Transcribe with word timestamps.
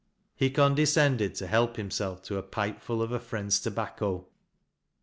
He 0.33 0.49
condescended 0.49 1.35
to 1.35 1.45
help 1.45 1.75
himself 1.75 2.23
to 2.23 2.39
a 2.39 2.41
pipe 2.41 2.81
full 2.81 3.03
of 3.03 3.11
a 3.11 3.19
friend'i 3.19 3.61
tobacco. 3.61 4.25